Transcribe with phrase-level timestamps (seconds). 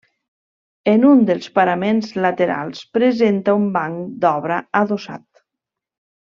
[0.93, 5.27] En un dels paraments laterals presenta un banc d'obra adossat.